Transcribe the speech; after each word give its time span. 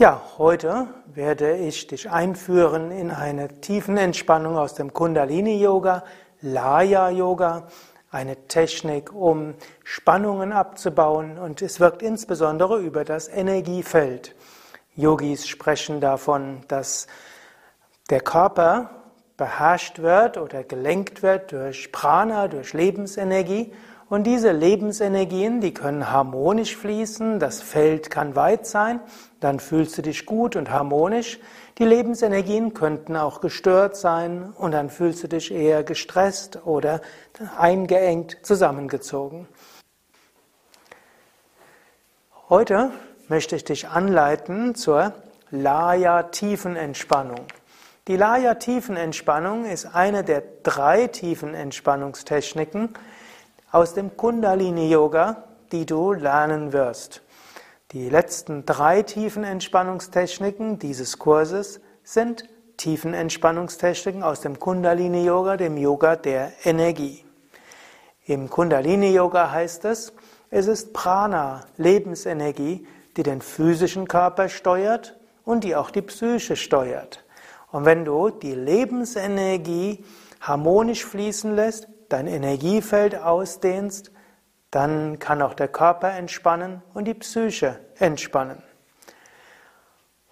Ja, 0.00 0.22
heute 0.38 0.86
werde 1.12 1.58
ich 1.58 1.86
dich 1.86 2.10
einführen 2.10 2.90
in 2.90 3.10
eine 3.10 3.60
tiefen 3.60 3.98
Entspannung 3.98 4.56
aus 4.56 4.72
dem 4.72 4.94
Kundalini 4.94 5.60
Yoga, 5.60 6.04
Laya 6.40 7.10
Yoga, 7.10 7.68
eine 8.10 8.46
Technik, 8.48 9.12
um 9.12 9.52
Spannungen 9.84 10.54
abzubauen 10.54 11.36
und 11.36 11.60
es 11.60 11.80
wirkt 11.80 12.00
insbesondere 12.00 12.78
über 12.78 13.04
das 13.04 13.28
Energiefeld. 13.28 14.34
Yogis 14.96 15.46
sprechen 15.46 16.00
davon, 16.00 16.62
dass 16.68 17.06
der 18.08 18.22
Körper 18.22 18.88
beherrscht 19.36 19.98
wird 19.98 20.38
oder 20.38 20.64
gelenkt 20.64 21.22
wird 21.22 21.52
durch 21.52 21.92
Prana, 21.92 22.48
durch 22.48 22.72
Lebensenergie 22.72 23.74
und 24.10 24.24
diese 24.24 24.50
Lebensenergien, 24.50 25.60
die 25.60 25.72
können 25.72 26.10
harmonisch 26.10 26.76
fließen, 26.76 27.38
das 27.38 27.62
Feld 27.62 28.10
kann 28.10 28.34
weit 28.34 28.66
sein, 28.66 29.00
dann 29.38 29.60
fühlst 29.60 29.96
du 29.96 30.02
dich 30.02 30.26
gut 30.26 30.56
und 30.56 30.70
harmonisch. 30.70 31.38
Die 31.78 31.84
Lebensenergien 31.84 32.74
könnten 32.74 33.16
auch 33.16 33.40
gestört 33.40 33.96
sein 33.96 34.52
und 34.58 34.72
dann 34.72 34.90
fühlst 34.90 35.22
du 35.22 35.28
dich 35.28 35.52
eher 35.52 35.84
gestresst 35.84 36.66
oder 36.66 37.00
eingeengt 37.56 38.38
zusammengezogen. 38.42 39.46
Heute 42.48 42.90
möchte 43.28 43.54
ich 43.54 43.64
dich 43.64 43.86
anleiten 43.86 44.74
zur 44.74 45.14
Laya-Tiefenentspannung. 45.52 47.46
Die 48.08 48.16
Laya-Tiefenentspannung 48.16 49.66
ist 49.66 49.86
eine 49.86 50.24
der 50.24 50.42
drei 50.64 51.06
Tiefenentspannungstechniken, 51.06 52.88
aus 53.72 53.94
dem 53.94 54.16
Kundalini-Yoga, 54.16 55.44
die 55.72 55.86
du 55.86 56.12
lernen 56.12 56.72
wirst. 56.72 57.22
Die 57.92 58.08
letzten 58.08 58.66
drei 58.66 59.02
Tiefenentspannungstechniken 59.02 60.78
dieses 60.78 61.18
Kurses 61.18 61.80
sind 62.02 62.44
Tiefenentspannungstechniken 62.76 64.22
aus 64.22 64.40
dem 64.40 64.58
Kundalini-Yoga, 64.58 65.56
dem 65.56 65.76
Yoga 65.76 66.16
der 66.16 66.52
Energie. 66.64 67.24
Im 68.26 68.48
Kundalini-Yoga 68.48 69.50
heißt 69.50 69.84
es, 69.84 70.12
es 70.50 70.66
ist 70.66 70.92
Prana, 70.92 71.64
Lebensenergie, 71.76 72.86
die 73.16 73.22
den 73.22 73.40
physischen 73.40 74.08
Körper 74.08 74.48
steuert 74.48 75.16
und 75.44 75.64
die 75.64 75.76
auch 75.76 75.90
die 75.90 76.02
Psyche 76.02 76.56
steuert. 76.56 77.24
Und 77.70 77.84
wenn 77.84 78.04
du 78.04 78.30
die 78.30 78.54
Lebensenergie 78.54 80.04
harmonisch 80.40 81.04
fließen 81.04 81.54
lässt, 81.54 81.88
dein 82.12 82.26
Energiefeld 82.26 83.16
ausdehnst, 83.16 84.12
dann 84.70 85.18
kann 85.18 85.42
auch 85.42 85.54
der 85.54 85.68
Körper 85.68 86.12
entspannen 86.12 86.82
und 86.94 87.06
die 87.06 87.14
Psyche 87.14 87.80
entspannen. 87.98 88.62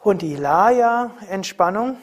Und 0.00 0.22
die 0.22 0.36
Laya-Entspannung 0.36 1.98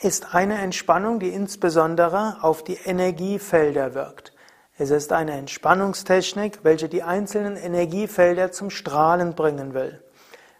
ist 0.00 0.34
eine 0.34 0.58
Entspannung, 0.58 1.18
die 1.18 1.30
insbesondere 1.30 2.38
auf 2.42 2.62
die 2.62 2.78
Energiefelder 2.84 3.94
wirkt. 3.94 4.32
Es 4.78 4.90
ist 4.90 5.12
eine 5.12 5.32
Entspannungstechnik, 5.32 6.60
welche 6.62 6.88
die 6.88 7.02
einzelnen 7.02 7.56
Energiefelder 7.56 8.52
zum 8.52 8.70
Strahlen 8.70 9.34
bringen 9.34 9.74
will. 9.74 10.02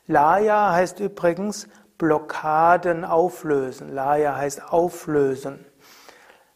Laya 0.07 0.73
heißt 0.73 1.01
übrigens 1.01 1.69
Blockaden 1.97 3.05
auflösen. 3.05 3.95
Laya 3.95 4.37
heißt 4.37 4.73
auflösen. 4.73 5.65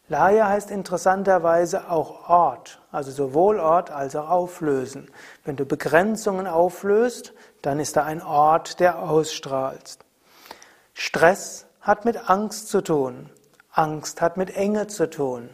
Laya 0.07 0.47
heißt 0.49 0.69
interessanterweise 0.69 1.89
auch 1.89 2.29
Ort, 2.29 2.79
also 2.91 3.11
sowohl 3.11 3.59
Ort 3.59 3.89
als 3.89 4.15
auch 4.15 4.29
auflösen. 4.29 5.09
Wenn 5.43 5.55
du 5.55 5.65
Begrenzungen 5.65 6.45
auflöst, 6.45 7.33
dann 7.63 7.79
ist 7.79 7.97
da 7.97 8.03
ein 8.03 8.21
Ort, 8.21 8.79
der 8.79 8.99
ausstrahlt. 8.99 9.97
Stress 10.93 11.65
hat 11.81 12.05
mit 12.05 12.29
Angst 12.29 12.69
zu 12.69 12.81
tun. 12.81 13.31
Angst 13.71 14.21
hat 14.21 14.37
mit 14.37 14.55
Enge 14.55 14.87
zu 14.87 15.09
tun. 15.09 15.49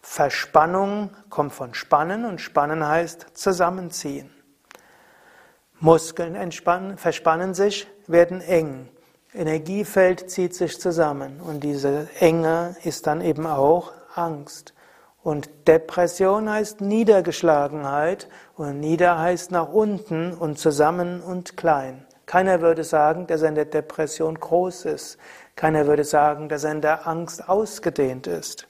Verspannung 0.00 1.10
kommt 1.28 1.52
von 1.52 1.74
Spannen 1.74 2.24
und 2.24 2.40
Spannen 2.40 2.86
heißt 2.86 3.26
zusammenziehen. 3.34 4.30
Muskeln 5.78 6.34
entspannen, 6.34 6.96
verspannen 6.96 7.54
sich, 7.54 7.86
werden 8.06 8.40
eng. 8.40 8.88
Energiefeld 9.32 10.30
zieht 10.30 10.54
sich 10.54 10.80
zusammen 10.80 11.40
und 11.40 11.62
diese 11.62 12.08
Enge 12.18 12.76
ist 12.82 13.06
dann 13.06 13.20
eben 13.20 13.46
auch 13.46 13.92
Angst. 14.14 14.74
Und 15.22 15.50
Depression 15.68 16.48
heißt 16.48 16.80
Niedergeschlagenheit 16.80 18.28
und 18.56 18.80
Nieder 18.80 19.18
heißt 19.18 19.50
nach 19.50 19.68
unten 19.68 20.32
und 20.32 20.58
zusammen 20.58 21.20
und 21.20 21.56
klein. 21.56 22.06
Keiner 22.24 22.60
würde 22.60 22.84
sagen, 22.84 23.26
dass 23.26 23.42
er 23.42 23.48
in 23.48 23.54
der 23.56 23.64
Depression 23.64 24.38
groß 24.38 24.84
ist. 24.86 25.18
Keiner 25.56 25.86
würde 25.86 26.04
sagen, 26.04 26.48
dass 26.48 26.64
er 26.64 26.72
in 26.72 26.80
der 26.80 27.06
Angst 27.06 27.48
ausgedehnt 27.48 28.26
ist. 28.26 28.68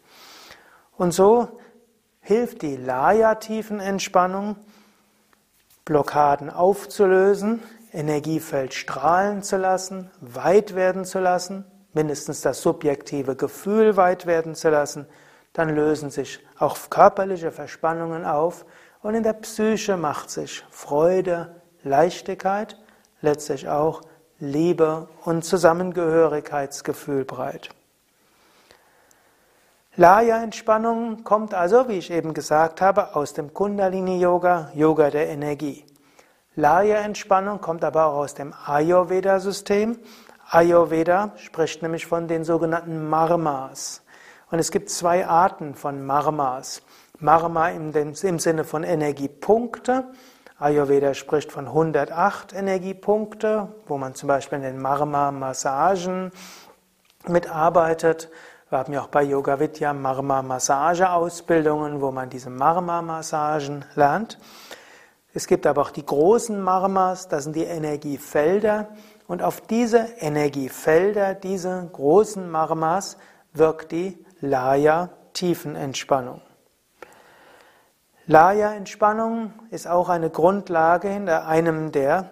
Und 0.96 1.12
so 1.12 1.60
hilft 2.20 2.62
die 2.62 2.76
Laya-Tiefenentspannung, 2.76 4.56
Blockaden 5.84 6.50
aufzulösen, 6.50 7.62
Energiefeld 7.92 8.74
strahlen 8.74 9.42
zu 9.42 9.56
lassen, 9.56 10.10
weit 10.20 10.74
werden 10.74 11.04
zu 11.04 11.18
lassen, 11.18 11.64
mindestens 11.92 12.40
das 12.40 12.62
subjektive 12.62 13.36
Gefühl 13.36 13.96
weit 13.96 14.26
werden 14.26 14.54
zu 14.54 14.70
lassen, 14.70 15.06
dann 15.52 15.74
lösen 15.74 16.10
sich 16.10 16.40
auch 16.58 16.76
körperliche 16.90 17.52
Verspannungen 17.52 18.24
auf 18.24 18.64
und 19.02 19.14
in 19.14 19.22
der 19.22 19.32
Psyche 19.34 19.96
macht 19.96 20.30
sich 20.30 20.64
Freude, 20.70 21.60
Leichtigkeit, 21.82 22.78
letztlich 23.20 23.68
auch 23.68 24.02
Liebe 24.38 25.08
und 25.24 25.44
Zusammengehörigkeitsgefühl 25.44 27.24
breit. 27.24 27.70
Laya-Entspannung 29.96 31.24
kommt 31.24 31.52
also, 31.52 31.88
wie 31.88 31.98
ich 31.98 32.10
eben 32.10 32.32
gesagt 32.32 32.80
habe, 32.80 33.16
aus 33.16 33.34
dem 33.34 33.52
Kundalini-Yoga, 33.52 34.70
Yoga 34.74 35.10
der 35.10 35.28
Energie. 35.28 35.84
Laya-Entspannung 36.54 37.60
kommt 37.60 37.84
aber 37.84 38.06
auch 38.06 38.18
aus 38.18 38.34
dem 38.34 38.54
Ayurveda-System. 38.64 39.98
Ayurveda 40.48 41.32
spricht 41.36 41.82
nämlich 41.82 42.06
von 42.06 42.28
den 42.28 42.44
sogenannten 42.44 43.08
Marmas. 43.08 44.02
Und 44.50 44.58
es 44.58 44.70
gibt 44.70 44.90
zwei 44.90 45.26
Arten 45.26 45.74
von 45.74 46.04
Marmas. 46.04 46.82
Marma 47.20 47.68
im, 47.68 47.94
im 47.94 48.38
Sinne 48.38 48.64
von 48.64 48.82
Energiepunkte. 48.82 50.04
Ayurveda 50.58 51.14
spricht 51.14 51.52
von 51.52 51.66
108 51.66 52.52
Energiepunkte, 52.52 53.68
wo 53.86 53.96
man 53.96 54.14
zum 54.14 54.26
Beispiel 54.26 54.58
in 54.58 54.64
den 54.64 54.82
Marma-Massagen 54.82 56.32
mitarbeitet. 57.28 58.28
Wir 58.70 58.78
haben 58.78 58.92
ja 58.92 59.02
auch 59.02 59.08
bei 59.08 59.22
Yoga 59.22 59.60
Vidya 59.60 59.92
Marma-Massage-Ausbildungen, 59.92 62.00
wo 62.00 62.10
man 62.10 62.28
diese 62.28 62.50
Marma-Massagen 62.50 63.84
lernt. 63.94 64.38
Es 65.32 65.46
gibt 65.46 65.64
aber 65.66 65.82
auch 65.82 65.90
die 65.90 66.04
großen 66.04 66.60
Marmas, 66.60 67.28
das 67.28 67.44
sind 67.44 67.54
die 67.54 67.62
Energiefelder. 67.62 68.88
Und 69.28 69.42
auf 69.42 69.60
diese 69.60 70.08
Energiefelder, 70.18 71.34
diese 71.34 71.88
großen 71.92 72.50
Marmas, 72.50 73.16
wirkt 73.52 73.92
die 73.92 74.18
Laya-Tiefenentspannung. 74.40 76.40
Laya-Entspannung 78.26 79.52
ist 79.70 79.86
auch 79.86 80.08
eine 80.08 80.30
Grundlage 80.30 81.08
hinter 81.08 81.46
einem 81.46 81.92
der, 81.92 82.30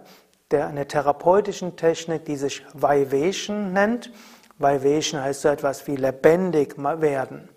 der 0.50 0.68
einer 0.68 0.86
therapeutischen 0.86 1.76
Technik, 1.76 2.24
die 2.24 2.36
sich 2.36 2.64
Vaivation 2.72 3.72
nennt. 3.72 4.12
Vaivation 4.58 5.22
heißt 5.22 5.42
so 5.42 5.48
etwas 5.48 5.86
wie 5.86 5.96
lebendig 5.96 6.76
werden. 6.78 7.48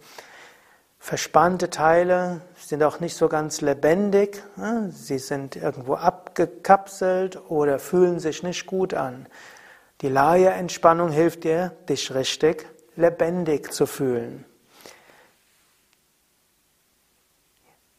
Verspannte 1.00 1.70
Teile 1.70 2.42
sind 2.58 2.84
auch 2.84 3.00
nicht 3.00 3.16
so 3.16 3.28
ganz 3.28 3.62
lebendig. 3.62 4.44
Ne? 4.56 4.90
Sie 4.92 5.18
sind 5.18 5.56
irgendwo 5.56 5.96
abgekapselt 5.96 7.40
oder 7.50 7.80
fühlen 7.80 8.20
sich 8.20 8.44
nicht 8.44 8.66
gut 8.66 8.94
an. 8.94 9.28
Die 10.02 10.10
Laya-Entspannung 10.10 11.10
hilft 11.10 11.44
dir, 11.44 11.72
dich 11.88 12.14
richtig 12.14 12.68
lebendig 12.96 13.72
zu 13.74 13.86
fühlen. 13.86 14.46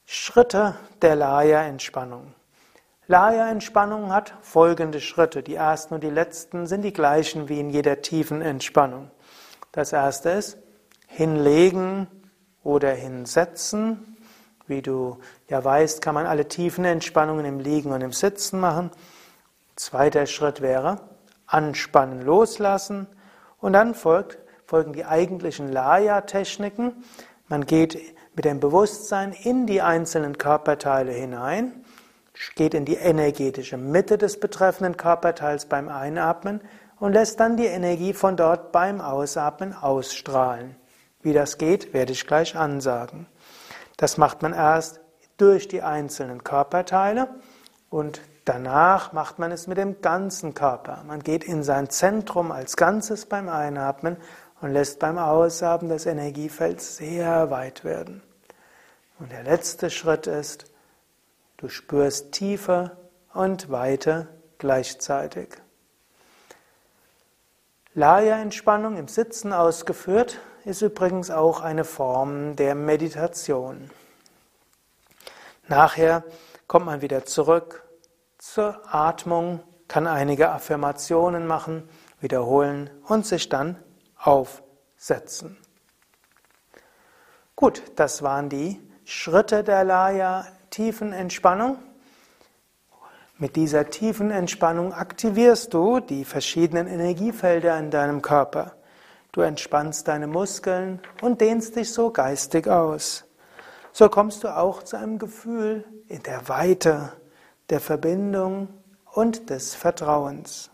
Schritte 0.07 0.77
der 1.01 1.17
Laya-Entspannung. 1.17 2.35
Laya-Entspannung 3.07 4.13
hat 4.13 4.35
folgende 4.43 5.01
Schritte. 5.01 5.43
Die 5.43 5.55
ersten 5.55 5.95
und 5.95 6.05
die 6.05 6.11
letzten 6.11 6.67
sind 6.67 6.83
die 6.83 6.93
gleichen 6.93 7.49
wie 7.49 7.61
in 7.61 7.71
jeder 7.71 8.03
tiefen 8.03 8.43
Entspannung. 8.43 9.11
Das 9.73 9.93
erste 9.93 10.31
ist 10.31 10.59
hinlegen, 11.07 12.07
oder 12.65 12.93
hinsetzen. 12.93 14.17
Wie 14.67 14.83
du 14.83 15.19
ja 15.49 15.63
weißt, 15.63 16.01
kann 16.01 16.15
man 16.15 16.27
alle 16.27 16.49
tiefen 16.49 16.85
Entspannungen 16.85 17.45
im 17.45 17.59
Liegen 17.59 17.93
und 17.93 18.01
im 18.01 18.13
Sitzen 18.13 18.61
machen. 18.61 18.91
Zweiter 19.77 20.27
Schritt 20.27 20.61
wäre 20.61 21.01
anspannen, 21.47 22.23
loslassen 22.23 23.07
und 23.59 23.73
dann 23.73 23.95
folgt, 23.95 24.39
folgen 24.73 24.95
die 24.95 25.05
eigentlichen 25.05 25.71
Laya-Techniken. 25.71 27.05
Man 27.47 27.67
geht 27.67 27.99
mit 28.35 28.47
dem 28.47 28.59
Bewusstsein 28.59 29.33
in 29.33 29.67
die 29.67 29.83
einzelnen 29.83 30.39
Körperteile 30.39 31.13
hinein, 31.13 31.85
geht 32.55 32.73
in 32.73 32.87
die 32.87 32.95
energetische 32.95 33.77
Mitte 33.77 34.17
des 34.17 34.41
betreffenden 34.41 34.97
Körperteils 34.97 35.67
beim 35.67 35.91
Einatmen 35.91 36.63
und 36.99 37.13
lässt 37.13 37.39
dann 37.39 37.59
die 37.59 37.67
Energie 37.67 38.15
von 38.15 38.39
dort 38.39 38.73
beim 38.73 39.03
Ausatmen 39.03 39.75
ausstrahlen. 39.75 40.75
Wie 41.21 41.35
das 41.35 41.59
geht, 41.59 41.93
werde 41.93 42.13
ich 42.13 42.27
gleich 42.27 42.57
ansagen. 42.57 43.27
Das 43.99 44.17
macht 44.17 44.41
man 44.41 44.55
erst 44.55 45.01
durch 45.37 45.69
die 45.69 45.83
einzelnen 45.83 46.45
Körperteile 46.45 47.29
und 47.91 48.23
danach 48.47 49.13
macht 49.13 49.39
man 49.39 49.53
es 49.53 49.67
mit 49.67 49.77
dem 49.77 50.01
ganzen 50.01 50.55
Körper. 50.55 51.05
Man 51.07 51.21
geht 51.21 51.45
in 51.45 51.63
sein 51.63 51.91
Zentrum 51.91 52.51
als 52.51 52.79
Ganzes 52.79 53.27
beim 53.27 53.51
Einatmen 53.51 54.17
und 54.63 54.73
lässt 54.73 55.01
beim 55.01 55.19
Ausatmen 55.19 55.91
das 55.91 56.07
Energiefeld 56.07 56.81
sehr 56.81 57.51
weit 57.51 57.85
werden. 57.85 58.23
Und 59.19 59.33
der 59.33 59.43
letzte 59.43 59.91
Schritt 59.91 60.27
ist, 60.27 60.67
du 61.57 61.69
spürst 61.69 62.33
Tiefe 62.33 62.97
und 63.35 63.71
Weite 63.71 64.29
gleichzeitig. 64.59 65.49
Laya-Entspannung 67.95 68.97
im 68.97 69.09
Sitzen 69.09 69.53
ausgeführt 69.53 70.39
ist 70.65 70.81
übrigens 70.81 71.31
auch 71.31 71.61
eine 71.61 71.85
Form 71.85 72.55
der 72.55 72.75
Meditation. 72.75 73.91
Nachher 75.67 76.23
kommt 76.69 76.87
man 76.87 77.03
wieder 77.03 77.25
zurück 77.25 77.85
zur 78.39 78.81
Atmung, 78.95 79.61
kann 79.89 80.07
einige 80.07 80.51
Affirmationen 80.51 81.47
machen, 81.47 81.89
wiederholen 82.21 82.91
und 83.09 83.27
sich 83.27 83.49
dann 83.49 83.77
aufsetzen. 84.23 85.59
Gut, 87.57 87.83
das 87.97 88.23
waren 88.23 88.49
die 88.49 88.81
Schritte 89.05 89.63
der 89.63 89.85
Laya 89.85 90.47
tiefen 90.71 91.13
Entspannung. 91.13 91.79
Mit 93.39 93.57
dieser 93.57 93.91
tiefen 93.91 94.31
Entspannung 94.31 94.93
aktivierst 94.93 95.75
du 95.75 96.01
die 96.01 96.25
verschiedenen 96.25 96.87
Energiefelder 96.87 97.79
in 97.79 97.91
deinem 97.91 98.23
Körper. 98.23 98.77
Du 99.33 99.41
entspannst 99.41 100.07
deine 100.09 100.27
Muskeln 100.27 101.01
und 101.23 101.41
dehnst 101.41 101.77
dich 101.77 101.93
so 101.93 102.11
geistig 102.11 102.69
aus. 102.69 103.25
So 103.93 104.09
kommst 104.09 104.45
du 104.45 104.57
auch 104.57 104.83
zu 104.83 104.97
einem 104.97 105.19
Gefühl 105.19 105.85
in 106.09 106.23
der 106.23 106.49
Weite, 106.49 107.13
der 107.69 107.81
Verbindung 107.81 108.69
und 109.13 109.51
des 109.51 109.75
Vertrauens. 109.75 110.71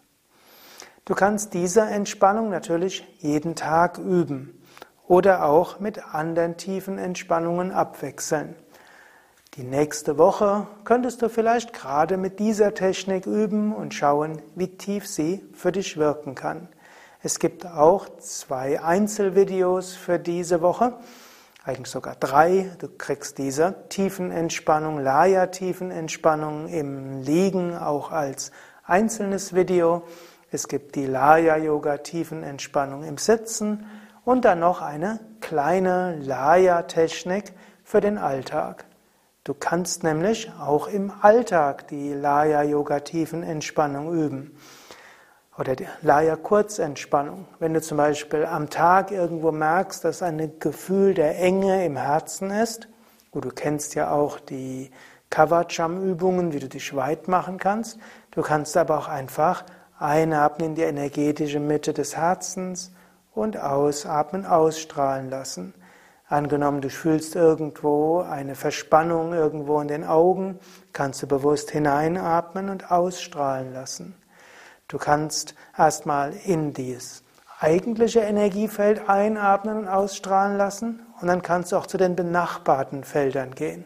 Du 1.08 1.14
kannst 1.14 1.54
diese 1.54 1.80
Entspannung 1.80 2.50
natürlich 2.50 3.02
jeden 3.20 3.54
Tag 3.54 3.96
üben 3.96 4.62
oder 5.06 5.46
auch 5.46 5.80
mit 5.80 6.14
anderen 6.14 6.58
tiefen 6.58 6.98
Entspannungen 6.98 7.72
abwechseln. 7.72 8.54
Die 9.54 9.62
nächste 9.62 10.18
Woche 10.18 10.66
könntest 10.84 11.22
du 11.22 11.30
vielleicht 11.30 11.72
gerade 11.72 12.18
mit 12.18 12.38
dieser 12.38 12.74
Technik 12.74 13.24
üben 13.24 13.74
und 13.74 13.94
schauen, 13.94 14.42
wie 14.54 14.68
tief 14.68 15.08
sie 15.08 15.42
für 15.54 15.72
dich 15.72 15.96
wirken 15.96 16.34
kann. 16.34 16.68
Es 17.22 17.38
gibt 17.38 17.64
auch 17.64 18.06
zwei 18.18 18.82
Einzelvideos 18.82 19.94
für 19.94 20.18
diese 20.18 20.60
Woche, 20.60 20.92
eigentlich 21.64 21.88
sogar 21.90 22.16
drei. 22.16 22.70
Du 22.80 22.88
kriegst 22.98 23.38
diese 23.38 23.76
Tiefenentspannung, 23.88 24.98
Laya-Tiefenentspannung 24.98 26.68
im 26.68 27.22
Liegen 27.22 27.74
auch 27.74 28.12
als 28.12 28.52
einzelnes 28.84 29.54
Video. 29.54 30.02
Es 30.50 30.66
gibt 30.66 30.94
die 30.94 31.04
Laya-Yoga-Tiefenentspannung 31.04 33.02
im 33.04 33.18
Sitzen 33.18 33.84
und 34.24 34.46
dann 34.46 34.60
noch 34.60 34.80
eine 34.80 35.20
kleine 35.40 36.16
Laya-Technik 36.16 37.52
für 37.84 38.00
den 38.00 38.16
Alltag. 38.16 38.86
Du 39.44 39.52
kannst 39.52 40.04
nämlich 40.04 40.50
auch 40.58 40.88
im 40.88 41.12
Alltag 41.20 41.88
die 41.88 42.14
Laya-Yoga-Tiefenentspannung 42.14 44.12
üben. 44.12 44.58
Oder 45.58 45.76
die 45.76 45.88
Laya-Kurzentspannung. 46.02 47.46
Wenn 47.58 47.74
du 47.74 47.82
zum 47.82 47.98
Beispiel 47.98 48.46
am 48.46 48.70
Tag 48.70 49.10
irgendwo 49.10 49.52
merkst, 49.52 50.02
dass 50.04 50.22
ein 50.22 50.60
Gefühl 50.60 51.12
der 51.14 51.38
Enge 51.38 51.84
im 51.84 51.96
Herzen 51.96 52.50
ist, 52.50 52.88
gut, 53.32 53.44
du 53.44 53.50
kennst 53.50 53.94
ja 53.94 54.12
auch 54.12 54.40
die 54.40 54.90
Kavacham-Übungen, 55.30 56.52
wie 56.54 56.60
du 56.60 56.68
dich 56.68 56.96
weit 56.96 57.28
machen 57.28 57.58
kannst. 57.58 57.98
Du 58.30 58.40
kannst 58.42 58.76
aber 58.76 58.96
auch 58.98 59.08
einfach 59.08 59.64
einatmen 59.98 60.70
in 60.70 60.74
die 60.74 60.82
energetische 60.82 61.60
Mitte 61.60 61.92
des 61.92 62.16
Herzens 62.16 62.92
und 63.34 63.56
ausatmen, 63.56 64.46
ausstrahlen 64.46 65.30
lassen. 65.30 65.74
Angenommen, 66.28 66.82
du 66.82 66.90
fühlst 66.90 67.36
irgendwo 67.36 68.20
eine 68.20 68.54
Verspannung 68.54 69.32
irgendwo 69.32 69.80
in 69.80 69.88
den 69.88 70.04
Augen, 70.04 70.58
kannst 70.92 71.22
du 71.22 71.26
bewusst 71.26 71.70
hineinatmen 71.70 72.68
und 72.68 72.90
ausstrahlen 72.90 73.72
lassen. 73.72 74.14
Du 74.88 74.98
kannst 74.98 75.54
erstmal 75.76 76.34
in 76.44 76.74
dieses 76.74 77.22
eigentliche 77.60 78.20
Energiefeld 78.20 79.08
einatmen 79.08 79.78
und 79.78 79.88
ausstrahlen 79.88 80.56
lassen 80.56 81.00
und 81.20 81.28
dann 81.28 81.42
kannst 81.42 81.72
du 81.72 81.76
auch 81.76 81.86
zu 81.86 81.96
den 81.96 82.14
benachbarten 82.14 83.04
Feldern 83.04 83.54
gehen. 83.54 83.84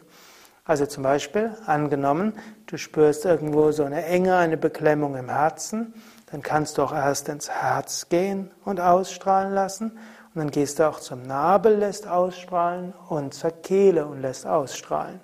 Also 0.65 0.87
zum 0.87 1.03
Beispiel, 1.03 1.57
angenommen, 1.67 2.35
du 2.67 2.77
spürst 2.77 3.25
irgendwo 3.25 3.73
so 3.73 3.83
eine 3.85 4.05
Enge, 4.07 4.37
eine 4.37 4.57
Beklemmung 4.57 5.17
im 5.17 5.29
Herzen, 5.29 5.93
dann 6.31 6.41
kannst 6.41 6.79
du 6.79 6.83
auch 6.83 6.95
erst 6.95 7.29
ins 7.29 7.51
Herz 7.51 8.09
gehen 8.09 8.53
und 8.65 8.81
ausstrahlen 8.81 9.53
lassen 9.53 9.91
und 10.35 10.39
dann 10.39 10.51
gehst 10.51 10.79
du 10.79 10.89
auch 10.89 11.01
zum 11.01 11.23
Nabel, 11.23 11.77
lässt 11.77 12.07
ausstrahlen 12.07 12.95
und 13.09 13.35
zur 13.35 13.51
Kehle 13.51 14.07
und 14.07 14.23
lässt 14.23 14.47
ausstrahlen. 14.47 15.21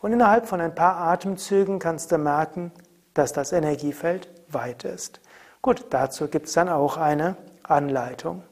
Und 0.00 0.12
innerhalb 0.12 0.46
von 0.46 0.60
ein 0.60 0.74
paar 0.74 0.96
Atemzügen 0.96 1.78
kannst 1.78 2.10
du 2.10 2.18
merken, 2.18 2.72
dass 3.12 3.32
das 3.32 3.52
Energiefeld 3.52 4.28
weit 4.48 4.84
ist. 4.84 5.20
Gut, 5.60 5.86
dazu 5.90 6.28
gibt 6.28 6.46
es 6.46 6.54
dann 6.54 6.68
auch 6.68 6.96
eine 6.96 7.36
Anleitung. 7.62 8.42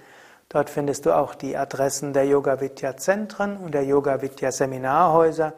Dort 0.50 0.70
findest 0.70 1.08
du 1.08 1.14
auch 1.14 1.34
die 1.34 1.58
Adressen 1.58 2.14
der 2.14 2.28
Yoga 2.28 2.62
Vidya 2.62 2.98
Zentren 2.98 3.58
und 3.58 3.74
der 3.74 3.84
Yoga 3.84 4.22
Vidya 4.22 4.52
Seminarhäuser 4.52 5.54